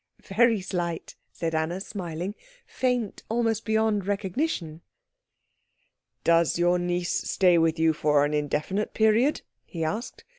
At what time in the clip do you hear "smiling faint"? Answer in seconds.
1.79-3.21